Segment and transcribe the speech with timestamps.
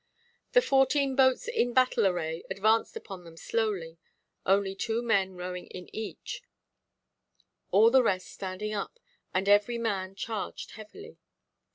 [0.53, 3.99] The fourteen boats in battle array advanced upon them slowly,
[4.47, 6.41] only two men rowing in each,
[7.69, 8.99] all the rest standing up,
[9.31, 11.19] and every man charged heavily.